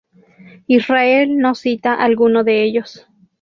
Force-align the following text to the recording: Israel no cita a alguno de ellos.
Israel 0.67 1.27
no 1.43 1.53
cita 1.53 1.93
a 1.93 2.03
alguno 2.05 2.43
de 2.43 2.63
ellos. 2.63 3.05